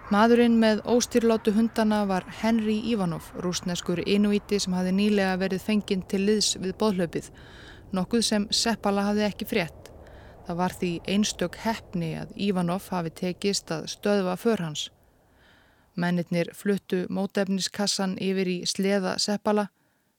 [0.09, 6.23] Maðurinn með óstýrlátu hundana var Henry Ivanov, rúsneskur inuíti sem hafi nýlega verið fenginn til
[6.25, 7.29] liðs við bóðhlaupið,
[7.92, 9.90] nokkuð sem Seppala hafi ekki frétt.
[10.47, 14.87] Það var því einstök heppni að Ivanov hafi tekist að stöðva för hans.
[15.92, 19.66] Mennirnir fluttu mótefniskassan yfir í sleða Seppala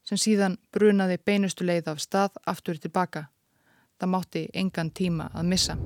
[0.05, 3.31] sem síðan brunaði beinustu leið af stað aftur tilbaka.
[3.97, 5.81] Það mátti engan tíma að missa.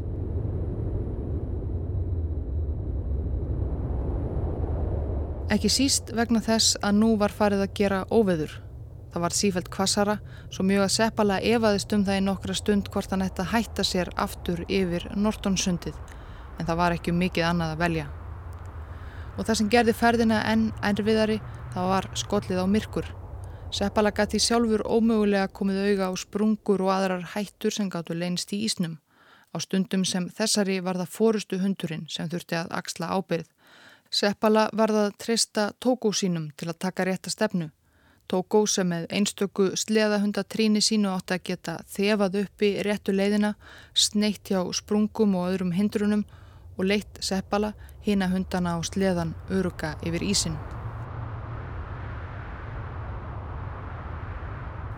[5.53, 8.55] Ekki síst vegna þess að nú var farið að gera óveður.
[9.13, 10.15] Það var sífælt kvassara,
[10.49, 13.85] svo mjög að Seppala evaðist um það í nokkra stund hvort hann ætti að hætta
[13.85, 15.93] sér aftur yfir Nortonsundið,
[16.57, 18.07] en það var ekki um mikið annað að velja.
[19.37, 21.37] Og það sem gerði ferðina enn ennriðari,
[21.75, 23.13] það var skollið á myrkur.
[23.69, 28.63] Seppala gæti sjálfur ómögulega komið auga á sprungur og aðrar hættur sem gáttu leinst í
[28.65, 28.97] ísnum.
[29.53, 33.52] Á stundum sem þessari var það fórustu hundurinn sem þurfti að axla ábyrð.
[34.13, 37.71] Seppala varða að treysta tókó sínum til að taka rétta stefnu.
[38.29, 43.55] Tókó sem með einstöku sleðahundatríni sínu átti að geta þefað uppi réttu leiðina,
[43.93, 46.23] sneitt hjá sprungum og öðrum hindrunum
[46.77, 47.73] og leitt seppala
[48.05, 50.61] hína hundana á sleðan öruga yfir ísin.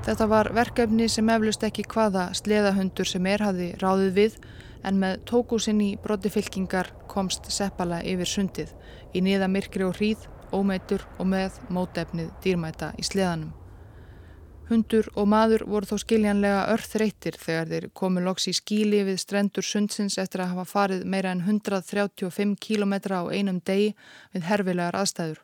[0.06, 4.40] Þetta var verkefni sem eflust ekki hvaða sleðahundur sem er hafi ráðið við
[4.86, 8.74] en með tókúsinn í broti fylkingar komst seppala yfir sundið
[9.14, 13.54] í niða myrkri og hríð ómeitur og með mótefnið dýrmæta í sleðanum.
[14.66, 19.66] Hundur og maður voru þó skiljanlega örþreytir þegar þeir komu loks í skíli við strendur
[19.66, 23.92] sundsins eftir að hafa farið meira en 135 km á einum degi
[24.34, 25.44] við herfilegar aðstæður.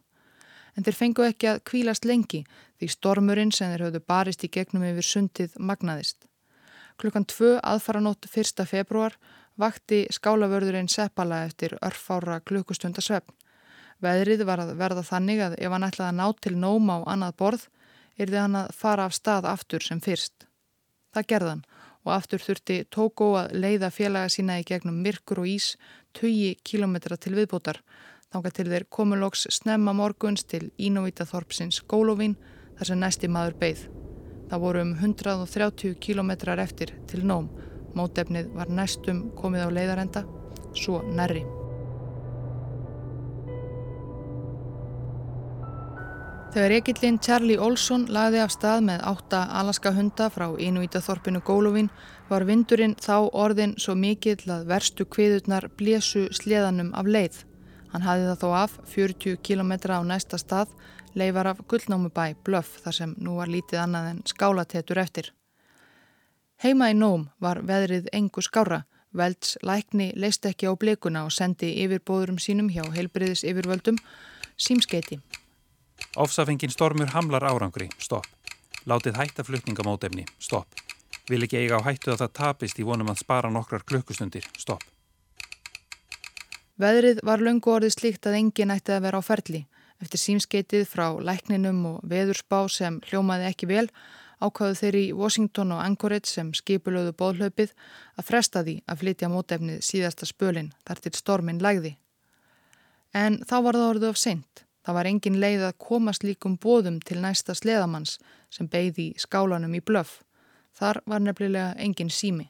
[0.74, 2.42] En þeir fengu ekki að kvílast lengi
[2.80, 6.26] því stormurinn sem þeir höfðu barist í gegnum yfir sundið magnaðist.
[7.02, 8.60] Klukkan tvö aðfaranótt 1.
[8.70, 9.16] februar
[9.58, 13.34] vakti skálavörðurinn Seppala eftir örfára klukkustundasvefn.
[14.06, 17.34] Veðrið var að verða þannig að ef hann ætlaði að ná til nóma á annað
[17.42, 17.64] borð,
[18.22, 20.46] yrði hann að fara af stað aftur sem fyrst.
[21.18, 21.66] Það gerðan
[22.06, 25.72] og aftur þurfti Tókó að leiða félaga sína í gegnum myrkur og ís
[26.22, 27.82] 20 kilometra til viðbútar,
[28.30, 32.38] þángar til þeir komuloks snemma morguns til Ínóvita Þorpsins Gólovin
[32.78, 33.90] þar sem næsti maður beigð.
[34.52, 37.48] Það voru um 130 kilometrar eftir til nóm.
[37.96, 40.26] Mótefnið var næstum komið á leiðarenda,
[40.76, 41.46] svo nærri.
[46.52, 51.88] Þegar ekillinn Charlie Olson lagði af stað með átta alaska hunda frá Inuítaþorpinu Gólovin
[52.28, 57.38] var vindurinn þá orðin svo mikill að verstu kviðurnar blésu sleðanum af leið.
[57.94, 60.76] Hann hafði það þó af 40 km á næsta stað,
[61.16, 65.32] leifar af gullnámubæ Blöff þar sem nú var lítið annað en skálatetur eftir.
[66.64, 68.84] Heima í nóm var veðrið engu skára.
[69.18, 73.98] Velds lækni leist ekki á blikuna og sendi yfirbóðurum sínum hjá heilbriðis yfirvöldum
[74.56, 75.20] símskeiti.
[76.16, 78.30] Ofsafengin stormur hamlar árangri, stopp.
[78.86, 80.80] Látið hætta flutningamótefni, stopp.
[81.30, 84.86] Vil ekki eiga á hættu að það tapist í vonum að spara nokkrar klukkustundir, stopp.
[86.82, 89.66] Veðrið var lungu orðið slíkt að engin ætti að vera á ferli.
[90.02, 93.88] Eftir símskeitið frá lækninum og veðurspá sem hljómaði ekki vel
[94.42, 97.76] ákvaðu þeir í Washington og Anchorage sem skipulöðu bóðhlaupið
[98.18, 101.94] að fresta því að flytja mótefnið síðasta spölinn þar til stormin lægði.
[103.14, 104.64] En þá var það orðið of seint.
[104.82, 108.18] Það var engin leið að komast líkum bóðum til næsta sleðamanns
[108.50, 110.24] sem beigði skálanum í blöf.
[110.74, 112.48] Þar var nefnilega engin sími.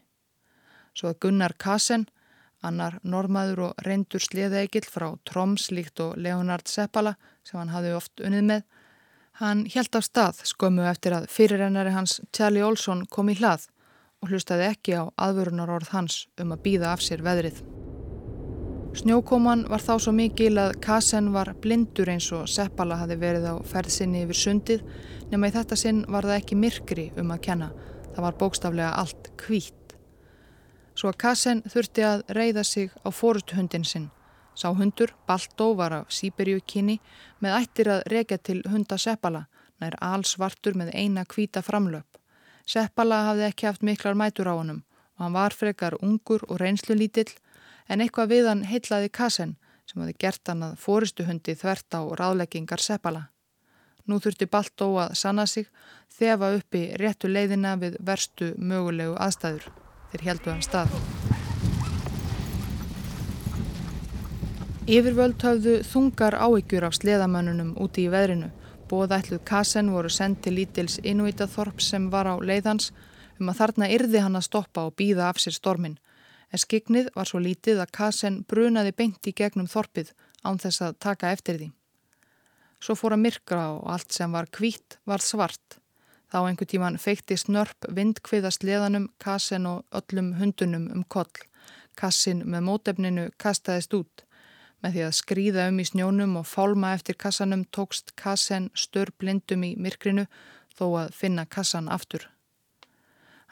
[0.95, 2.05] Svo að Gunnar Kassen,
[2.61, 7.15] annar normaður og reyndur sleðeigill frá Troms líkt og Leonard Seppala
[7.47, 8.63] sem hann hafði oft unnið með,
[9.41, 13.67] hann hjælt af stað skömmu eftir að fyrirrennari hans Charlie Olson kom í hlað
[14.21, 17.63] og hlustaði ekki á aðvörunar orð hans um að býða af sér veðrið.
[18.91, 23.55] Snjókoman var þá svo mikil að Kassen var blindur eins og Seppala hafi verið á
[23.63, 24.83] ferðsynni yfir sundið
[25.31, 27.69] nema í þetta sinn var það ekki myrkri um að kenna.
[28.11, 29.80] Það var bókstaflega allt kvít.
[30.95, 34.09] Svo að Kassen þurfti að reyða sig á fórustuhundin sinn.
[34.55, 36.99] Sá hundur, Baltó, var af Sýberju kynni
[37.39, 39.45] með ættir að reykja til hunda Seppala,
[39.79, 42.19] nær allsvartur með eina kvíta framlöp.
[42.67, 44.83] Seppala hafði ekki haft miklar mætur á honum
[45.17, 47.31] og hann var frekar ungur og reynslu lítill
[47.87, 49.55] en eitthvað við hann heitlaði Kassen
[49.89, 53.27] sem hafi gert hann að fóristuhundi þvert á ráðleggingar Seppala.
[54.07, 55.69] Nú þurfti Baltó að sanna sig
[56.17, 59.80] þefa uppi réttu leiðina við verstu mögulegu aðstæður.
[60.11, 60.93] Þeir heldu hann stað.
[64.91, 68.51] Yfirvöld hafðu þungar áhyggjur af sleðamönnunum úti í veðrinu.
[68.91, 72.91] Bóðætluð Kassen voru sendið lítils Inuitaþorp sem var á leiðans
[73.39, 75.99] um að þarna yrði hann að stoppa og býða af sér stormin
[76.51, 80.11] en skignið var svo lítið að Kassen brunaði beint í gegnum þorpið
[80.43, 81.69] án þess að taka eftir því.
[82.81, 85.80] Svo fór að myrkra og allt sem var kvítt var svart.
[86.31, 91.31] Þá einhver tíman feikti snörp vindkviðast leðanum Kassen og öllum hundunum um koll.
[91.99, 94.23] Kassin með mótefninu kastaðist út.
[94.79, 99.65] Með því að skrýða um í snjónum og fálma eftir kassanum tókst Kassen stör blindum
[99.67, 100.25] í myrkrinu
[100.77, 102.29] þó að finna kassan aftur.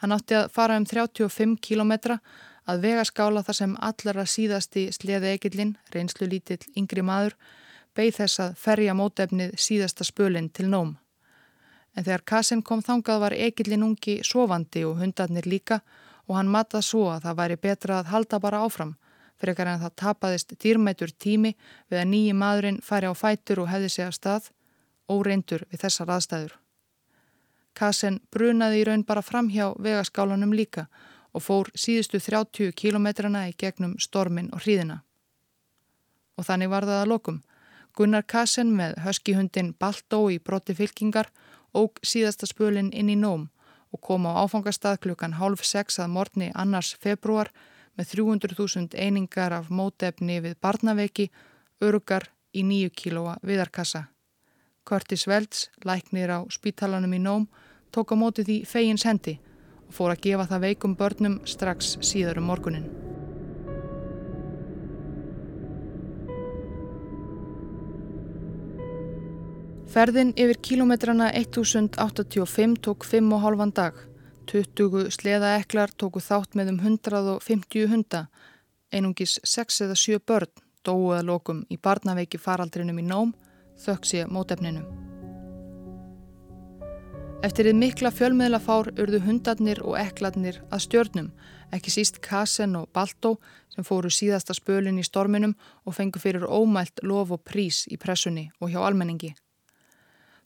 [0.00, 2.16] Hann átti að fara um 35 kílometra
[2.64, 7.36] að vegaskála þar sem allara síðasti sleði ekillin, reynslu lítill yngri maður,
[7.92, 10.96] beigð þess að ferja mótefnið síðasta spölinn til nóm.
[11.96, 15.80] En þegar Kassin kom þangað var ekillin ungi sofandi og hundarnir líka
[16.28, 18.94] og hann matað svo að það væri betra að halda bara áfram
[19.40, 21.54] fyrir ekkar en það tapaðist dýrmætur tími
[21.88, 24.50] við að nýji maðurinn færi á fætur og hefði sig að stað
[25.10, 26.56] óreindur við þessar aðstæður.
[27.74, 30.88] Kassin brunaði í raun bara fram hjá vegaskálanum líka
[31.32, 35.00] og fór síðustu 30 kilometrana í gegnum stormin og hríðina.
[36.36, 37.38] Og þannig var það að lokum.
[37.96, 41.30] Gunnar Kassin með höskihundin Baltó í brotti fylkingar
[41.74, 43.48] óg síðasta spölinn inn í nóm
[43.90, 47.50] og kom á áfangastað klukkan hálf sex að morgni annars februar
[47.98, 51.30] með 300.000 einingar af mótefni við barnaveiki,
[51.82, 54.06] örugar í nýju kílóa viðarkassa.
[54.86, 57.46] Curtis Velds, læknir á spítalanum í Nóm,
[57.92, 59.38] tók á móti því fegins hendi
[59.86, 62.86] og fór að gefa það veikum börnum strax síðar um morgunin.
[69.90, 73.96] Ferðin yfir kílometrana 1085 tók 5,5 dag.
[74.46, 78.20] 20 sleðaeklar tóku þátt með um 150 hunda,
[78.94, 80.52] einungis 6 eða 7 börn
[80.86, 83.34] dóuða lokum í barnaveiki faraldrinum í nóm,
[83.82, 84.84] þöksi mótefninu.
[87.42, 91.34] Eftir því mikla fjölmiðlafár urðu hundarnir og eklarnir að stjörnum,
[91.74, 93.40] ekki síst Kassen og Baltó
[93.74, 98.52] sem fóru síðasta spölin í storminum og fengu fyrir ómælt lof og prís í pressunni
[98.60, 99.34] og hjá almenningi.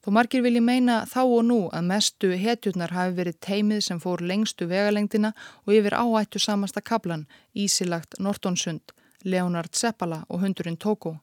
[0.05, 4.21] Þó margir vilji meina þá og nú að mestu hetjurnar hafi verið teimið sem fór
[4.21, 5.31] lengstu vegalengdina
[5.65, 7.23] og yfir áættu samasta kablan,
[7.57, 8.93] Ísilagt Nortonsund,
[9.25, 11.15] Leonard Seppala og hundurinn Tóko.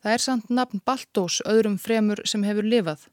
[0.00, 3.10] Það er samt nafn Baltós öðrum fremur sem hefur lifað.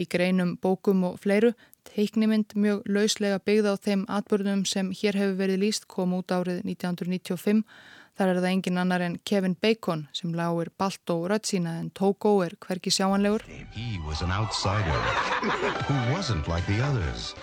[0.00, 1.52] Í greinum, bókum og fleiru
[1.84, 6.64] teiknimynd mjög lauslega byggða á þeim atbörnum sem hér hefur verið líst kom út árið
[6.64, 7.66] 1995
[8.16, 11.90] Þar er það engin annar en Kevin Bacon sem lágur balt og rött sína en
[11.92, 13.42] Togo er hverki sjáanlegur.
[13.74, 14.96] He was an outsider
[15.84, 17.34] who wasn't like the others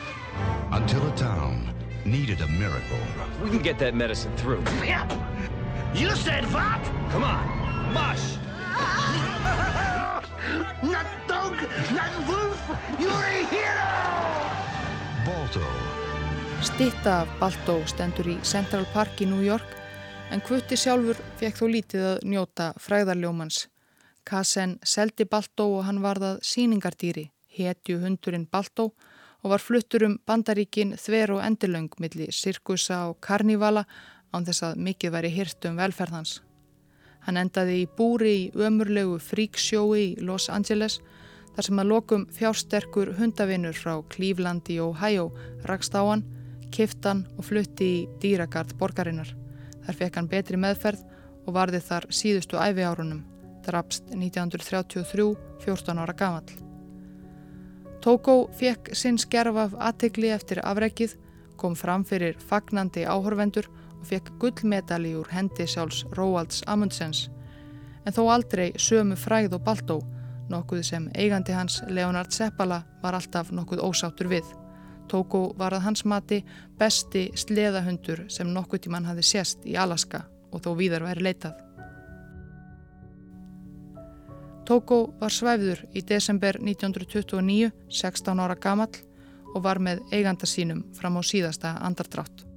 [0.72, 1.70] until a town
[2.06, 2.98] needed a miracle.
[3.44, 4.64] We can get that medicine through.
[5.94, 6.82] You said what?
[7.12, 7.46] Come on,
[7.94, 8.42] mush!
[10.82, 11.54] Not dog,
[11.94, 12.60] not wolf,
[12.98, 13.94] you're a hero!
[15.24, 15.62] Balto.
[16.66, 19.83] Stitta af Balto stendur í Central Park í New York
[20.34, 23.68] en Kvutti sjálfur fekk þó lítið að njóta fræðarljómans.
[24.26, 28.88] Kassen seldi Baltó og hann varðað síningardýri, hetju hundurinn Baltó
[29.44, 33.84] og var fluttur um bandaríkin þver og endilöng millir sirkusa og karnívala
[34.34, 36.40] án þess að mikið væri hirt um velferðans.
[37.28, 40.98] Hann endaði í búri í ömurlegu fríksjói í Los Angeles
[41.54, 45.30] þar sem að lokum fjársterkur hundavinnur frá Cleveland í Ohio
[45.70, 46.26] rakst á hann,
[46.74, 49.43] kiftan og flutti í dýragard borgarinnar.
[49.86, 51.04] Þar fekk hann betri meðferð
[51.48, 53.24] og varði þar síðustu æfi árunum,
[53.66, 56.56] drapst 1933, 14 ára gamall.
[58.04, 61.16] Tókó fekk sinn skerf af aðtegli eftir afrækið,
[61.60, 63.70] kom fram fyrir fagnandi áhorvendur
[64.00, 67.30] og fekk gullmedali úr hendi sjálfs Róalds Amundsens,
[68.04, 70.02] en þó aldrei sömu fræð og baltó,
[70.52, 74.44] nokkuð sem eigandi hans Leonard Seppala var alltaf nokkuð ósáttur við.
[75.14, 76.40] Tóko var að hans mati
[76.80, 81.60] besti sleðahundur sem nokkuð tíman hafi sést í Alaska og þó víðar væri leitað.
[84.66, 88.96] Tóko var svæfður í desember 1929, 16 ára gamall
[89.54, 92.53] og var með eiganda sínum fram á síðasta andardrátt.